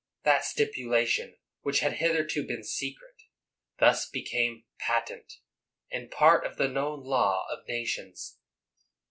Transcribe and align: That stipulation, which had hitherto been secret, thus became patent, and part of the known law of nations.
That 0.23 0.43
stipulation, 0.45 1.37
which 1.61 1.81
had 1.81 1.97
hitherto 1.97 2.43
been 2.43 2.63
secret, 2.63 3.17
thus 3.77 4.09
became 4.09 4.63
patent, 4.79 5.33
and 5.91 6.09
part 6.09 6.43
of 6.43 6.57
the 6.57 6.67
known 6.67 7.03
law 7.03 7.45
of 7.51 7.67
nations. 7.67 8.39